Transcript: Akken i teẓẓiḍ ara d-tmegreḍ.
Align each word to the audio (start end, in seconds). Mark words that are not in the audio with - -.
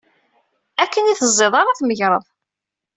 Akken 0.83 1.05
i 1.11 1.13
teẓẓiḍ 1.19 1.53
ara 1.59 1.71
d-tmegreḍ. 1.75 2.25